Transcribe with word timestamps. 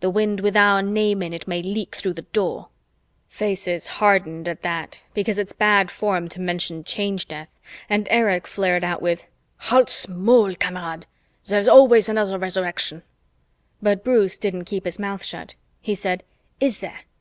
The 0.00 0.10
wind 0.10 0.40
with 0.40 0.56
our 0.56 0.82
name 0.82 1.22
in 1.22 1.32
it 1.32 1.46
may 1.46 1.62
leak 1.62 1.94
through 1.94 2.14
the 2.14 2.22
Door." 2.32 2.70
Faces 3.28 3.86
hardened 4.02 4.48
at 4.48 4.62
that, 4.62 4.98
because 5.14 5.38
it's 5.38 5.52
bad 5.52 5.92
form 5.92 6.28
to 6.30 6.40
mention 6.40 6.82
Change 6.82 7.28
Death, 7.28 7.46
and 7.88 8.08
Erich 8.10 8.48
flared 8.48 8.82
out 8.82 9.00
with, 9.00 9.28
"Halt's 9.58 10.08
Maul, 10.08 10.54
Kamerad! 10.56 11.04
There's 11.46 11.68
always 11.68 12.08
another 12.08 12.36
Resurrection." 12.36 13.04
But 13.80 14.02
Bruce 14.02 14.36
didn't 14.36 14.64
keep 14.64 14.84
his 14.86 14.98
mouth 14.98 15.24
shut. 15.24 15.54
He 15.80 15.94
said, 15.94 16.24
"Is 16.58 16.80
there? 16.80 16.98